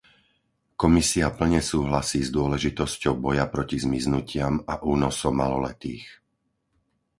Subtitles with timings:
[0.81, 6.05] Komisia plne súhlasí s dôležitosťou boja proti zmiznutiam a únosom maloletých.